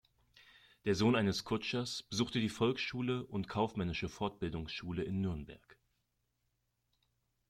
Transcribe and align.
Der 0.85 0.95
Sohn 0.95 1.15
eines 1.15 1.43
Kutschers 1.43 2.01
besuchte 2.01 2.39
die 2.39 2.49
Volksschule 2.49 3.23
und 3.23 3.47
kaufmännische 3.47 4.09
Fortbildungsschule 4.09 5.03
in 5.03 5.21
Nürnberg. 5.21 5.77